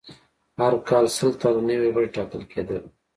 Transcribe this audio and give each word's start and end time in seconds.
هر 0.59 0.73
کال 0.89 1.05
سل 1.17 1.31
تنه 1.41 1.61
نوي 1.69 1.89
غړي 1.95 2.09
ټاکل 2.15 2.41
کېدل. 2.51 2.81